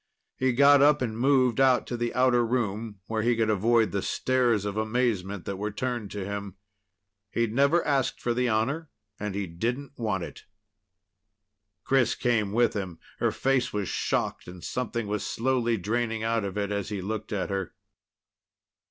[0.35, 4.01] He got up and moved out into the outer room, where he could avoid the
[4.01, 6.55] stares of amazement that were turned to him.
[7.29, 10.45] He'd never asked for the honor, and he didn't want it.
[11.83, 12.97] Chris came with him.
[13.19, 17.31] Her face was shocked and something was slowly draining out of it as he looked
[17.31, 17.75] at her.